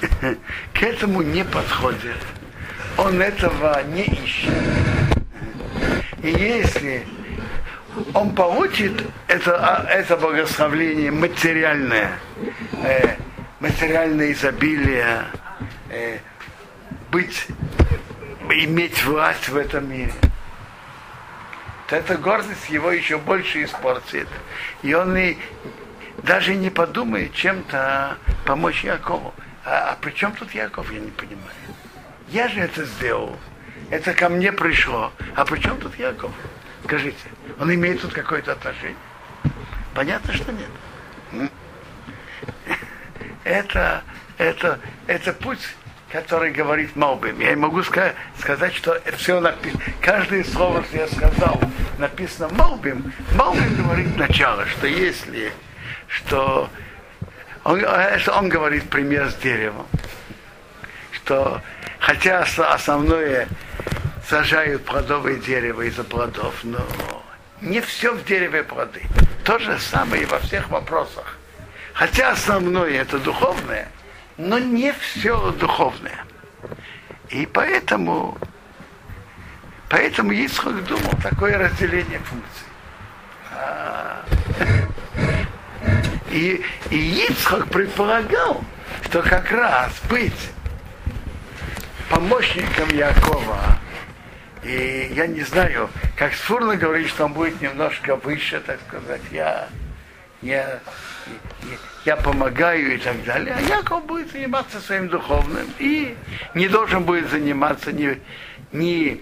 к 0.74 0.82
этому 0.82 1.22
не 1.22 1.44
подходит. 1.44 2.18
Он 2.96 3.20
этого 3.22 3.82
не 3.84 4.04
ищет. 4.04 4.52
И 6.22 6.28
если 6.28 7.06
он 8.12 8.34
получит 8.34 9.02
это, 9.26 9.56
а, 9.56 9.86
это 9.88 10.16
благословление 10.16 11.10
материальное, 11.10 12.12
э, 12.84 13.16
материальное 13.60 14.32
изобилие, 14.32 15.24
э, 15.90 16.18
быть, 17.10 17.46
иметь 18.50 19.04
власть 19.04 19.48
в 19.48 19.56
этом 19.56 19.90
мире, 19.90 20.12
то 21.88 21.96
эта 21.96 22.16
гордость 22.16 22.70
его 22.70 22.90
еще 22.90 23.18
больше 23.18 23.64
испортит. 23.64 24.28
И 24.82 24.94
он 24.94 25.16
и 25.16 25.36
даже 26.22 26.54
не 26.54 26.70
подумает 26.70 27.34
чем-то 27.34 28.16
помочь 28.46 28.84
Якову. 28.84 29.34
А, 29.64 29.90
а 29.92 29.96
при 30.00 30.12
чем 30.12 30.32
тут 30.32 30.52
Яков, 30.52 30.90
я 30.92 31.00
не 31.00 31.10
понимаю. 31.10 31.54
я 32.28 32.48
же 32.48 32.60
это 32.60 32.84
сделал, 32.84 33.36
это 33.90 34.14
ко 34.14 34.28
мне 34.28 34.52
пришло. 34.52 35.12
А 35.36 35.44
при 35.44 35.60
чем 35.60 35.78
тут 35.78 35.98
Яков? 35.98 36.32
Скажите, 36.84 37.18
он 37.58 37.72
имеет 37.74 38.00
тут 38.00 38.12
какое-то 38.12 38.52
отношение? 38.52 38.96
Понятно, 39.94 40.32
что 40.32 40.52
нет. 40.52 41.50
Это, 43.50 44.04
это, 44.38 44.78
это 45.08 45.32
путь, 45.32 45.58
который 46.12 46.52
говорит 46.52 46.94
Малбим. 46.94 47.40
Я 47.40 47.56
могу 47.56 47.82
сказать, 47.82 48.14
сказать 48.38 48.72
что 48.76 49.02
все 49.16 49.40
написано, 49.40 49.82
каждое 50.00 50.44
слово, 50.44 50.84
что 50.84 50.98
я 50.98 51.08
сказал, 51.08 51.60
написано 51.98 52.48
Малбим. 52.54 53.12
Малбим 53.34 53.74
говорит 53.74 54.16
начало, 54.16 54.66
что 54.66 54.86
если, 54.86 55.52
что 56.06 56.70
он, 57.64 57.84
он 57.84 58.48
говорит 58.48 58.88
пример 58.88 59.28
с 59.28 59.34
деревом, 59.34 59.88
что 61.10 61.60
хотя 61.98 62.42
основное 62.44 63.48
сажают 64.28 64.84
плодовые 64.84 65.40
дерево 65.40 65.82
из-за 65.82 66.04
плодов, 66.04 66.54
но 66.62 66.86
не 67.60 67.80
все 67.80 68.14
в 68.14 68.24
дереве 68.24 68.62
плоды. 68.62 69.02
То 69.42 69.58
же 69.58 69.76
самое 69.80 70.22
и 70.22 70.26
во 70.26 70.38
всех 70.38 70.68
вопросах. 70.68 71.39
Хотя 72.00 72.30
основное 72.30 73.02
это 73.02 73.18
духовное, 73.18 73.86
но 74.38 74.58
не 74.58 74.90
все 74.94 75.50
духовное. 75.50 76.24
И 77.28 77.44
поэтому, 77.44 78.38
поэтому 79.90 80.32
Ицхок 80.32 80.82
думал 80.86 81.12
такое 81.22 81.58
разделение 81.58 82.20
функций. 82.20 82.66
А, 83.52 84.24
и, 86.30 86.64
и 86.88 87.26
Ицхок 87.28 87.66
предполагал, 87.66 88.64
что 89.04 89.20
как 89.20 89.50
раз 89.50 89.92
быть 90.08 90.50
помощником 92.08 92.88
Якова 92.96 93.78
и 94.62 95.12
я 95.14 95.26
не 95.26 95.42
знаю, 95.42 95.90
как 96.16 96.32
Сфурно 96.32 96.76
говорит, 96.76 97.10
что 97.10 97.26
он 97.26 97.34
будет 97.34 97.60
немножко 97.60 98.16
выше, 98.16 98.60
так 98.60 98.78
сказать, 98.88 99.20
я, 99.30 99.68
я, 100.40 100.80
я 102.04 102.16
помогаю 102.16 102.94
и 102.94 102.98
так 102.98 103.22
далее. 103.24 103.54
А 103.56 103.60
Яков 103.60 104.06
будет 104.06 104.32
заниматься 104.32 104.80
своим 104.80 105.08
духовным 105.08 105.66
и 105.78 106.16
не 106.54 106.68
должен 106.68 107.04
будет 107.04 107.30
заниматься 107.30 107.92
ни, 107.92 108.20
ни 108.72 109.20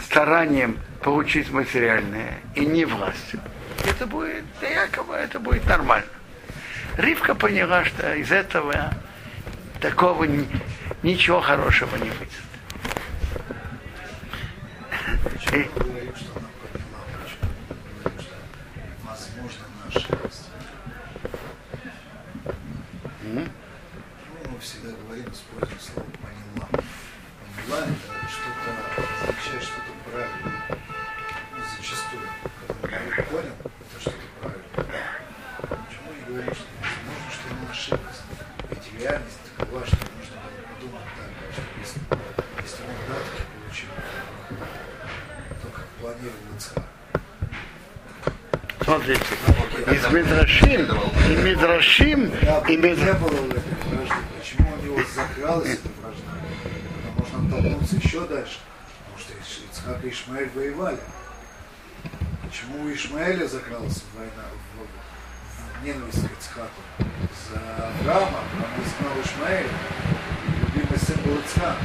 старанием 0.00 0.78
получить 1.02 1.50
материальное 1.50 2.38
и 2.54 2.64
не 2.64 2.84
властью. 2.84 3.40
Это 3.86 4.06
будет 4.06 4.44
для 4.60 4.84
Якова, 4.84 5.14
это 5.14 5.38
будет 5.38 5.66
нормально. 5.66 6.08
Ривка 6.96 7.34
поняла, 7.34 7.84
что 7.84 8.14
из 8.14 8.32
этого 8.32 8.92
такого 9.80 10.26
ничего 11.02 11.40
хорошего 11.40 11.94
не 11.96 12.10
выйдет. 12.10 12.32
Почему 15.22 15.64
Ицхак 59.70 60.04
и 60.04 60.08
Ишмаэль 60.08 60.50
воевали. 60.54 60.98
Почему 62.42 62.84
у 62.84 62.92
Ишмаэля 62.92 63.46
закралась 63.46 64.02
война, 64.16 64.44
в, 64.74 65.80
в 65.80 65.84
ненависть 65.84 66.26
к 66.26 66.38
Ицхаку? 66.38 66.80
За 67.50 67.86
Авраама, 67.86 68.38
он 68.54 68.84
изгнал 68.84 69.20
Ишмаэля. 69.22 69.68
Любимый 70.62 70.98
сын 70.98 71.20
был 71.22 71.38
Ицхак. 71.40 71.76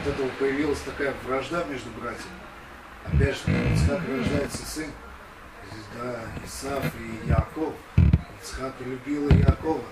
От 0.00 0.06
этого 0.06 0.28
появилась 0.38 0.80
такая 0.80 1.12
вражда 1.24 1.64
между 1.64 1.90
братьями. 1.90 2.38
Опять 3.04 3.36
же, 3.36 3.42
у 3.46 3.74
Ицхака 3.74 4.16
рождается 4.16 4.66
сын, 4.66 4.90
да, 6.00 6.20
Исав 6.44 6.84
и 6.96 7.28
Яков. 7.28 7.74
Ицхак 8.42 8.74
любил 8.80 9.28
Якова. 9.30 9.82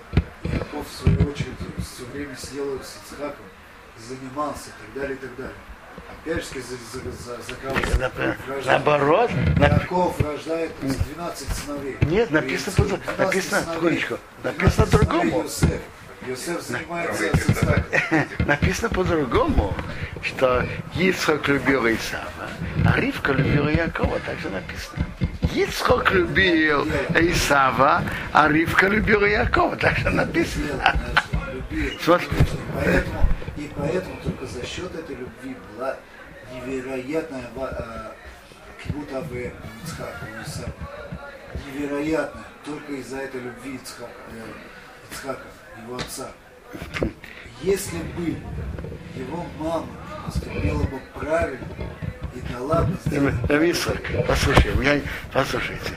Яков, 0.43 0.87
в 0.87 0.93
свою 0.93 1.29
очередь, 1.29 1.57
все 1.79 2.05
время 2.05 2.35
сидел 2.37 2.81
с 2.81 2.97
Ицхаком, 3.03 3.45
занимался 3.99 4.69
и 4.69 4.85
так 4.85 5.01
далее, 5.01 5.17
и 5.17 5.19
так 5.19 5.35
далее. 5.35 5.55
Опять 6.25 6.43
же, 6.53 6.61
за, 6.61 6.99
за, 6.99 7.11
за, 7.11 7.41
закралась 7.49 7.97
Напра- 7.99 8.35
вражда. 8.47 8.71
Наоборот, 8.71 9.31
на- 9.57 9.65
Яков 9.67 10.19
рождает 10.21 10.71
12 10.81 11.47
сыновей. 11.53 11.97
Нет, 12.01 12.31
написано 12.31 12.75
по- 12.77 12.83
12 12.83 13.17
написано, 13.19 13.61
секундочку, 13.73 14.17
12 14.43 14.43
написано 14.43 14.85
по-другому. 14.87 15.43
Йосеф. 16.25 16.61
Занимается 16.61 17.23
написано 18.45 18.89
по-другому, 18.89 19.73
что 20.21 20.65
Ицхок 20.97 21.49
любил 21.49 21.85
Исава, 21.87 22.47
а 22.85 22.97
Ривка 22.97 23.33
любила 23.33 23.67
Якова, 23.67 24.19
так 24.25 24.39
же 24.39 24.49
написано. 24.49 25.05
Ицхок 25.53 26.11
любил 26.13 26.87
Исава, 27.15 28.03
а 28.31 28.47
Ривка 28.47 28.87
любила 28.87 29.25
Якова, 29.25 29.75
так 29.75 29.97
же 29.97 30.09
написано. 30.11 30.93
Поэтому, 32.05 33.25
и 33.57 33.69
поэтому 33.75 34.15
только 34.23 34.45
за 34.45 34.65
счет 34.65 34.93
этой 34.95 35.15
любви 35.15 35.32
невероятная 36.65 37.45
ва- 37.55 37.75
э, 37.77 38.83
как 38.83 38.95
будто 38.95 39.21
бы 39.21 39.51
у 39.53 39.85
Ицхака, 39.85 40.27
у 40.37 40.43
Исаака. 40.43 40.73
Невероятная, 41.73 42.43
только 42.65 42.93
из-за 42.93 43.17
этой 43.19 43.41
любви 43.41 43.75
Ицхака, 43.75 44.11
э, 44.31 44.43
Ицхака, 45.11 45.47
его 45.85 45.95
отца. 45.95 46.31
Если 47.61 47.97
бы 47.97 48.35
его 49.15 49.45
мама 49.59 49.87
поступила 50.25 50.83
бы 50.83 50.99
правильно 51.13 51.67
сделать 53.05 53.33
Рависок, 53.49 54.01
послушай, 54.27 54.71
я, 54.83 54.99
послушайте, 55.31 55.91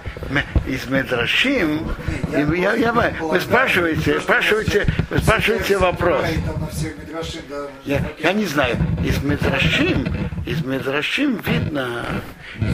из 0.67 0.87
Медрашим, 0.87 1.93
Я 2.33 2.75
я, 2.75 2.93
вы 2.93 3.41
спрашиваете, 3.41 4.21
спрашиваете, 4.21 4.87
вы 5.11 5.19
спрашиваете 5.19 5.79
вопрос. 5.79 6.25
Я, 7.85 8.03
я 8.19 8.33
не 8.33 8.47
знаю, 8.47 8.77
из 9.05 9.23
Медрашим, 9.23 10.07
из 10.45 10.63
Медрашим 10.65 11.39
видно, 11.39 12.05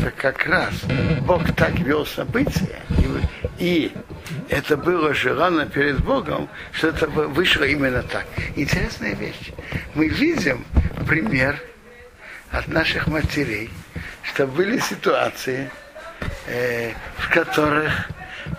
что 0.01 0.11
как 0.11 0.47
раз 0.47 0.75
Бог 1.23 1.53
так 1.55 1.79
вел 1.81 2.07
события, 2.07 2.81
и, 2.99 3.21
и 3.59 3.93
это 4.49 4.77
было 4.77 5.15
желано 5.15 5.67
перед 5.67 6.03
Богом, 6.03 6.49
что 6.73 6.89
это 6.89 7.07
вы- 7.09 7.29
вышло 7.29 7.65
именно 7.65 8.03
так. 8.03 8.27
Интересная 8.57 9.15
вещь. 9.15 9.53
Мы 9.95 10.09
видим 10.09 10.65
пример 11.07 11.61
от 12.53 12.69
наших 12.69 13.07
матерей, 13.07 13.71
что 14.23 14.47
были 14.47 14.79
ситуации, 14.79 15.71
э, 16.47 16.93
в 17.19 17.31
которых 17.31 18.11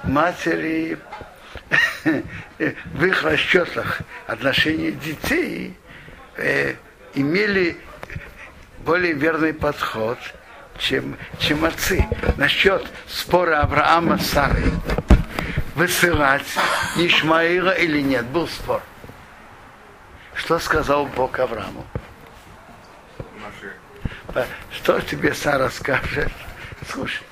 матери 0.04 0.98
в 2.94 3.06
их 3.06 3.24
расчетах 3.24 4.02
отношения 4.28 4.92
детей 4.92 5.78
э, 6.38 6.74
имели 7.14 7.78
более 8.80 9.14
верный 9.14 9.54
подход, 9.54 10.18
чем, 10.78 11.16
чем 11.40 11.64
отцы. 11.64 12.06
Насчет 12.38 12.86
спора 13.08 13.62
Авраама 13.62 14.18
с 14.18 14.28
Сарой. 14.28 14.72
Высылать 15.76 16.46
Ишмаила 16.98 17.72
или 17.72 18.02
нет, 18.02 18.26
был 18.26 18.48
спор. 18.48 18.82
Что 20.36 20.60
сказал 20.60 21.06
Бог 21.06 21.40
Аврааму? 21.40 21.86
Э, 24.36 24.46
Что 24.72 25.00
тебе 25.02 25.34
Сара 25.34 25.70
скажет? 25.70 26.32
Слушай, 26.90 27.24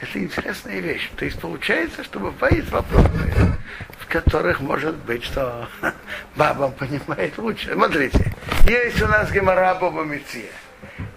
это 0.00 0.18
интересная 0.18 0.80
вещь. 0.80 1.10
То 1.16 1.24
есть 1.24 1.40
получается, 1.40 2.04
что 2.04 2.18
бывают 2.18 2.68
вопросы, 2.70 3.08
в 3.98 4.06
которых 4.06 4.60
может 4.60 4.96
быть, 4.96 5.24
что 5.24 5.68
баба 6.36 6.70
понимает 6.70 7.38
лучше. 7.38 7.72
Смотрите, 7.72 8.34
есть 8.66 9.00
у 9.02 9.06
нас 9.06 9.30
Гемора 9.30 9.74
Боба 9.74 10.02
Меция. 10.02 10.50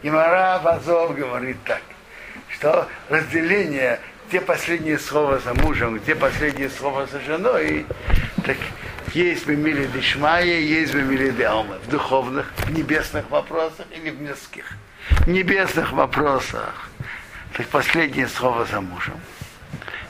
Гемора 0.03 0.59
Вазов 0.63 1.15
говорит 1.15 1.57
так, 1.65 1.81
что 2.49 2.87
разделение, 3.09 3.99
где 4.29 4.39
последнее 4.41 4.99
слово 4.99 5.39
за 5.39 5.53
мужем, 5.55 5.97
где 5.97 6.15
последнее 6.15 6.69
слово 6.69 7.07
за 7.07 7.19
женой, 7.21 7.85
так 8.45 8.57
Есть 9.13 9.47
Бемили 9.47 9.87
Дишмая, 9.87 10.43
есть 10.43 10.93
Бемили 10.93 11.31
Деома. 11.31 11.79
В 11.85 11.89
духовных, 11.89 12.51
в 12.57 12.71
небесных 12.71 13.29
вопросах 13.29 13.85
или 13.91 14.09
в 14.09 14.21
мирских. 14.21 14.65
Небесных 15.25 15.91
вопросах. 15.91 16.89
Есть 17.57 17.69
последнее 17.69 18.27
слово 18.27 18.65
за 18.65 18.81
мужем. 18.81 19.19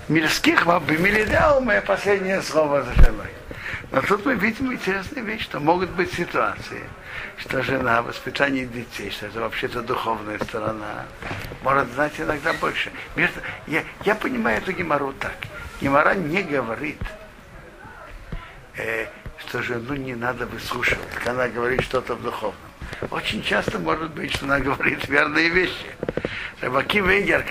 Мирских 0.08 0.66
Бемили 0.66 1.26
Деома 1.26 1.82
последнее 1.82 2.42
слово 2.42 2.84
за 2.84 2.94
женой. 2.94 3.28
Но 3.92 4.02
тут 4.02 4.26
мы 4.26 4.36
видим 4.36 4.72
интересную 4.74 5.26
вещь, 5.26 5.44
что 5.44 5.60
могут 5.60 5.90
быть 5.92 6.14
ситуации, 6.14 6.84
что 7.38 7.62
жена, 7.62 8.02
воспитание 8.02 8.66
детей, 8.66 9.10
что 9.12 9.28
это 9.28 9.40
вообще-то 9.40 9.82
духовная 9.82 10.40
сторона, 10.40 11.06
может 11.64 11.92
знать 11.94 12.14
иногда 12.20 12.54
больше. 12.54 12.92
Я, 13.68 13.84
я 14.04 14.16
понимаю 14.16 14.58
эту 14.58 14.74
гемору 14.74 15.14
так. 15.14 15.36
Гемора 15.80 16.16
не 16.16 16.44
говорит, 16.44 17.02
э, 18.76 19.08
что 19.40 19.62
жену 19.62 19.96
не 19.96 20.16
надо 20.16 20.46
выслушивать, 20.48 21.06
она 21.26 21.48
говорит 21.48 21.82
что-то 21.82 22.16
в 22.16 22.22
духовном. 22.22 22.67
Очень 23.12 23.44
часто 23.44 23.80
может 23.80 24.12
быть, 24.12 24.34
что 24.34 24.46
она 24.46 24.60
говорит 24.60 25.08
верные 25.08 25.50
вещи. 25.50 25.96
Рыбаки 26.62 27.00
Вейгер 27.00 27.46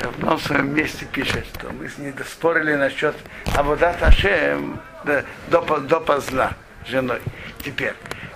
в 0.00 0.06
одном 0.06 0.38
своем 0.40 0.74
месте 0.74 1.06
пишет, 1.06 1.46
что 1.54 1.70
мы 1.70 1.88
с 1.88 1.98
ней 1.98 2.12
спорили 2.28 2.74
насчет 2.74 3.14
Абудат 3.54 4.02
Ашем 4.02 4.80
до, 5.04 5.24
до, 5.48 6.00
поздна 6.00 6.52
женой. 6.86 7.20
Теперь, 7.64 7.94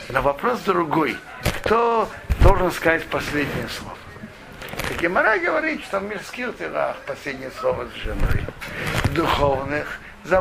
на 0.09 0.23
вопрос 0.23 0.61
другой. 0.61 1.17
Кто 1.59 2.09
должен 2.41 2.71
сказать 2.71 3.05
последнее 3.07 3.69
слово? 3.69 3.97
Гемора 5.01 5.37
говорит, 5.39 5.83
что 5.83 5.99
в 5.99 6.05
мирских 6.05 6.57
делах 6.59 6.97
последнее 7.07 7.51
слово 7.59 7.89
с 7.93 8.05
женой, 8.05 8.45
духовных 9.15 9.99
за. 10.25 10.41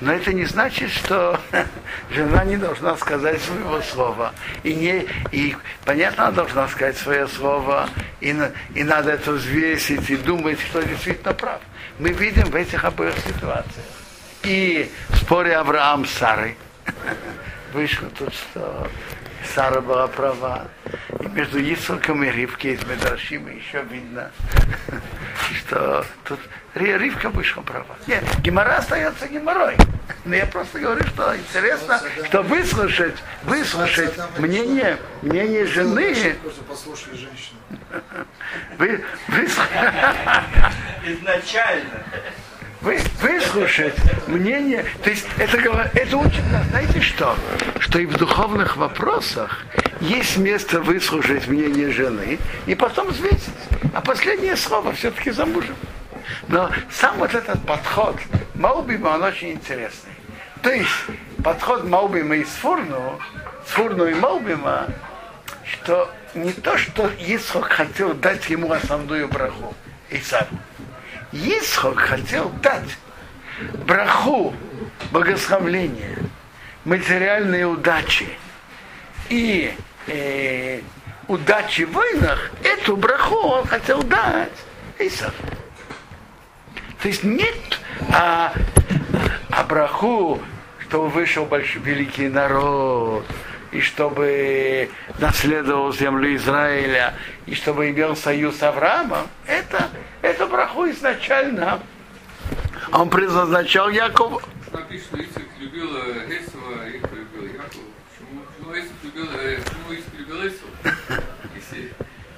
Но 0.00 0.12
это 0.12 0.32
не 0.32 0.44
значит, 0.44 0.90
что 0.90 1.40
жена 2.10 2.44
не 2.44 2.56
должна 2.56 2.96
сказать 2.96 3.40
своего 3.40 3.80
слова. 3.80 4.34
И, 4.62 4.74
не, 4.74 5.06
и 5.32 5.56
понятно, 5.84 6.24
она 6.24 6.32
должна 6.32 6.68
сказать 6.68 6.96
свое 6.98 7.26
слово, 7.28 7.88
и, 8.20 8.36
и 8.74 8.84
надо 8.84 9.12
это 9.12 9.32
взвесить 9.32 10.08
и 10.10 10.16
думать, 10.16 10.60
что 10.60 10.82
действительно 10.82 11.32
прав. 11.32 11.60
Мы 11.98 12.10
видим 12.10 12.44
в 12.44 12.54
этих 12.54 12.84
обоих 12.84 13.14
ситуациях. 13.18 13.86
И 14.42 14.90
в 15.08 15.16
споре 15.16 15.56
Авраам 15.56 16.04
с 16.04 16.10
Сарой 16.10 16.56
вышло 17.72 18.08
тут, 18.18 18.34
что 18.34 18.88
Сара 19.54 19.80
была 19.80 20.06
права. 20.08 20.66
И 21.20 21.26
между 21.28 21.58
Исаком 21.60 22.22
и 22.22 22.30
Ривкой 22.30 22.74
из 22.74 22.84
Медрашима 22.84 23.50
еще 23.50 23.82
видно, 23.90 24.30
что 25.54 26.04
тут 26.24 26.40
Ривка 26.74 27.30
вышла 27.30 27.62
права. 27.62 27.96
Нет, 28.06 28.22
Гемора 28.40 28.76
остается 28.76 29.26
геморой. 29.28 29.76
Но 30.24 30.34
я 30.34 30.46
просто 30.46 30.78
говорю, 30.78 31.04
что 31.06 31.36
интересно, 31.36 32.00
что 32.26 32.42
выслушать, 32.42 33.16
выслушать 33.44 34.14
мнение, 34.38 34.98
мнение 35.22 35.66
жены. 35.66 36.36
Послушали 36.68 37.16
женщину. 37.16 37.58
Вы, 38.78 39.04
выслушать. 39.28 39.70
Изначально 41.06 42.04
вы, 42.86 43.00
выслушать 43.20 43.96
мнение, 44.28 44.84
то 45.02 45.10
есть 45.10 45.26
это, 45.38 45.56
это 45.92 46.16
учит 46.16 46.52
нас, 46.52 46.64
знаете 46.68 47.00
что? 47.00 47.36
Что 47.80 47.98
и 47.98 48.06
в 48.06 48.16
духовных 48.16 48.76
вопросах 48.76 49.64
есть 50.00 50.36
место 50.36 50.80
выслушать 50.80 51.48
мнение 51.48 51.90
жены 51.90 52.38
и 52.64 52.76
потом 52.76 53.08
взвесить. 53.08 53.54
А 53.92 54.00
последнее 54.00 54.56
слово 54.56 54.92
все-таки 54.92 55.32
за 55.32 55.46
мужем. 55.46 55.74
Но 56.46 56.70
сам 56.92 57.18
вот 57.18 57.34
этот 57.34 57.60
подход 57.66 58.16
Маубима, 58.54 59.08
он 59.08 59.24
очень 59.24 59.52
интересный. 59.52 60.12
То 60.62 60.70
есть 60.70 60.90
подход 61.42 61.82
Маубима 61.84 62.36
и 62.36 62.44
Сфурну, 62.44 63.18
Сфурну 63.66 64.06
и 64.06 64.14
Маубима, 64.14 64.86
что 65.64 66.08
не 66.34 66.52
то, 66.52 66.78
что 66.78 67.10
Исхок 67.18 67.64
хотел 67.64 68.14
дать 68.14 68.48
ему 68.48 68.70
основную 68.70 69.26
браху 69.26 69.74
Исаву. 70.08 70.56
Исхок 71.32 71.98
хотел 71.98 72.50
дать 72.62 72.96
браху, 73.86 74.54
богословление, 75.10 76.18
материальные 76.84 77.66
удачи. 77.66 78.28
И 79.28 79.74
э, 80.06 80.80
удачи 81.28 81.82
в 81.82 81.92
войнах, 81.92 82.50
эту 82.62 82.96
браху 82.96 83.36
он 83.36 83.66
хотел 83.66 84.02
дать. 84.02 84.52
Исав. 84.98 85.34
То 87.02 87.08
есть 87.08 87.22
нет 87.22 87.80
а, 88.12 88.52
а 89.50 89.64
браху, 89.64 90.40
чтобы 90.80 91.08
вышел 91.08 91.44
большой, 91.44 91.82
великий 91.82 92.28
народ, 92.28 93.24
и 93.76 93.80
чтобы 93.80 94.88
наследовал 95.18 95.92
землю 95.92 96.34
Израиля, 96.36 97.14
и 97.44 97.54
чтобы 97.54 97.90
имел 97.90 98.16
союз 98.16 98.56
с 98.56 98.62
Авраамом, 98.62 99.26
это, 99.46 99.90
это 100.22 100.46
браху 100.46 100.88
изначально. 100.90 101.80
Он 102.92 103.10
предназначал 103.10 103.90
Якову. 103.90 104.40
Написано, 104.72 105.20
Ицик 105.20 105.48
любил 105.58 105.90
Эсова, 105.94 106.88
Ицик 106.88 107.12
любил 107.12 107.52
Якова. 107.52 107.84
Почему, 108.08 108.42
почему 108.48 108.74
Ицик 108.74 108.92
любил, 109.02 109.26
почему 109.26 109.92
Ицик 109.92 110.14
любил 110.18 110.46
Эсова? 110.46 110.70
Если 111.54 111.92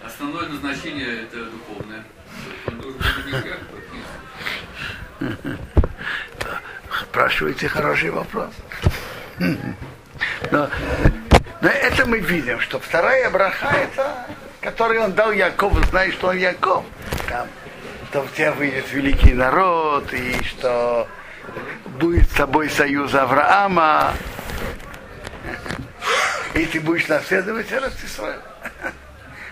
основное 0.05 0.48
назначение 0.48 1.22
это 1.22 1.44
духовное, 1.44 2.05
он 2.66 2.81
должен 2.81 2.98
быть 2.98 3.09
Спрашиваете 7.03 7.68
хороший 7.68 8.11
вопрос. 8.11 8.51
Но 10.51 10.68
но 11.61 11.68
это 11.68 12.07
мы 12.07 12.18
видим, 12.18 12.61
что 12.61 12.79
вторая 12.79 13.31
браха, 13.31 13.68
это, 13.68 14.27
которую 14.61 15.03
он 15.03 15.12
дал 15.12 15.33
Якову, 15.33 15.83
знаешь, 15.87 16.14
что 16.14 16.29
он 16.29 16.38
Яков. 16.38 16.85
Там, 17.29 17.49
что 18.11 18.23
в 18.23 18.33
тебя 18.33 18.53
выйдет 18.53 18.90
великий 18.92 19.35
народ, 19.35 20.12
и 20.12 20.42
что 20.44 21.09
будет 21.99 22.31
с 22.31 22.35
тобой 22.35 22.71
союз 22.71 23.14
Авраама, 23.14 24.14
и 26.55 26.64
ты 26.64 26.81
будешь 26.81 27.09
наследовать 27.09 27.71
Ростисраил. 27.73 28.40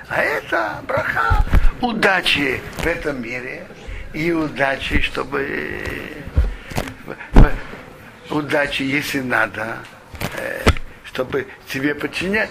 А 0.09 0.23
это 0.23 0.81
браха 0.87 1.45
удачи 1.81 2.61
в 2.79 2.87
этом 2.87 3.21
мире 3.21 3.67
и 4.13 4.33
удачи, 4.33 5.01
чтобы 5.01 5.93
удачи, 8.31 8.83
если 8.83 9.21
надо, 9.21 9.79
чтобы 11.17 11.47
тебе 11.67 11.95
подчинять. 11.95 12.51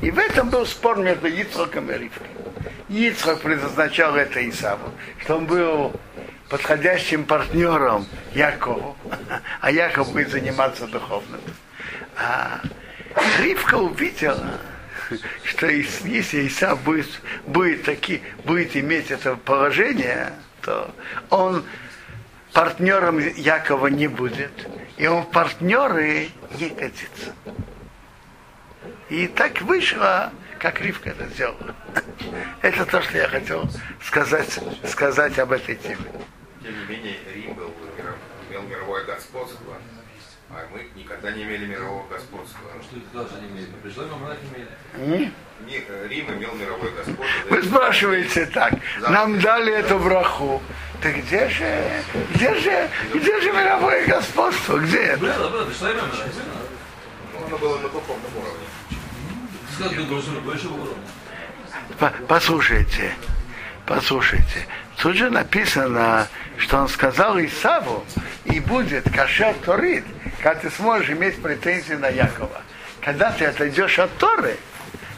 И 0.00 0.10
в 0.10 0.18
этом 0.18 0.48
был 0.48 0.64
спор 0.64 0.96
между 0.96 1.26
Ицхоком 1.28 1.90
и 1.90 1.98
Ривкой. 1.98 2.26
Ицхок 2.88 3.42
предназначал 3.42 4.16
это 4.16 4.48
Исаву, 4.48 4.90
что 5.18 5.36
он 5.36 5.44
был 5.44 5.92
подходящим 6.48 7.24
партнером 7.24 8.06
Якову, 8.34 8.96
а 9.60 9.70
Яков 9.70 10.10
будет 10.12 10.30
заниматься 10.30 10.86
духовным. 10.86 11.40
А 12.16 12.62
Ривка 13.40 13.74
увидела, 13.74 14.58
что 15.44 15.66
если 15.66 16.48
Исав 16.48 16.82
будет, 16.82 17.20
будет, 17.46 17.82
таки, 17.82 18.22
будет 18.46 18.74
иметь 18.74 19.10
это 19.10 19.36
положение, 19.36 20.32
то 20.62 20.94
он 21.28 21.62
партнером 22.52 23.18
Якова 23.18 23.86
не 23.88 24.08
будет, 24.08 24.52
и 24.96 25.06
он 25.06 25.22
в 25.22 25.30
партнеры 25.30 26.30
не 26.58 26.68
годится. 26.68 27.34
И 29.08 29.26
так 29.26 29.60
вышло, 29.62 30.32
как 30.58 30.80
Ривка 30.80 31.10
это 31.10 31.26
сделала. 31.26 31.74
Это 32.62 32.86
то, 32.86 33.02
что 33.02 33.18
я 33.18 33.28
хотел 33.28 33.68
сказать, 34.02 34.58
сказать 34.84 35.38
об 35.38 35.52
этой 35.52 35.76
теме. 35.76 35.96
Тем 36.62 36.78
не 36.78 36.84
менее, 36.96 37.16
Рим 37.34 37.54
был, 37.54 37.72
имел 38.48 38.62
мировое 38.62 39.04
господство, 39.04 39.76
а 40.50 40.66
мы 40.72 40.86
никогда 40.94 41.32
не 41.32 41.42
имели 41.42 41.66
мирового 41.66 42.06
господства. 42.08 42.60
Что 42.82 42.96
это 42.96 43.28
даже 43.28 43.42
не 43.42 43.48
имели? 43.48 43.66
Пришло 43.82 44.04
не 44.04 45.16
имели. 45.16 45.32
Рим 46.08 46.30
имел 46.34 46.54
мировое 46.54 46.90
господство. 46.92 47.24
Вы 47.50 47.62
спрашиваете 47.62 48.46
так, 48.46 48.74
нам 49.08 49.40
дали 49.40 49.72
эту 49.72 49.98
браху. 49.98 50.62
Так 51.02 51.16
где 51.16 51.48
же, 51.48 51.90
где 52.32 52.54
же, 52.54 52.88
где 53.12 53.40
же 53.40 53.52
мировое 53.52 54.06
господство? 54.06 54.78
Где 54.78 54.98
это? 54.98 55.18
Было, 55.18 55.48
было, 55.48 55.64
пришло 55.64 55.90
имя 55.90 56.02
Ну, 57.32 57.46
оно 57.46 57.58
было 57.58 57.78
на 57.78 57.88
духовном 57.88 58.30
уровне. 58.36 58.66
Послушайте, 62.28 63.12
послушайте. 63.84 64.66
Тут 64.98 65.16
же 65.16 65.28
написано, 65.28 66.28
что 66.56 66.78
он 66.78 66.88
сказал 66.88 67.36
Исаву, 67.40 68.04
и 68.44 68.60
будет 68.60 69.10
кашер 69.10 69.54
Торит, 69.64 70.04
когда 70.40 70.60
ты 70.60 70.70
сможешь 70.70 71.10
иметь 71.10 71.42
претензии 71.42 71.94
на 71.94 72.08
Якова. 72.08 72.62
Когда 73.00 73.32
ты 73.32 73.46
отойдешь 73.46 73.98
от 73.98 74.16
Торы, 74.18 74.56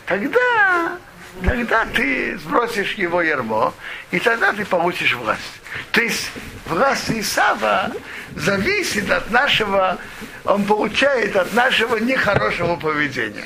тогда 0.07 0.99
тогда 1.43 1.85
ты 1.87 2.39
сбросишь 2.39 2.95
его 2.95 3.23
ярмо, 3.23 3.75
и 4.11 4.21
тогда 4.21 4.53
ты 4.53 4.65
получишь 4.65 5.15
власть. 5.15 5.61
То 5.93 6.03
есть 6.03 6.31
власть 6.67 7.11
Исава 7.11 7.91
зависит 8.37 9.11
от 9.11 9.31
нашего, 9.31 9.99
он 10.45 10.65
получает 10.65 11.37
от 11.37 11.53
нашего 11.53 11.97
нехорошего 11.97 12.77
поведения. 12.77 13.45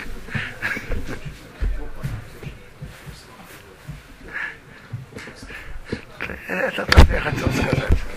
Это 6.48 6.87
то, 6.87 7.05
что 7.05 7.12
я 7.12 7.20
хотел 7.20 7.48
сказать. 7.53 8.07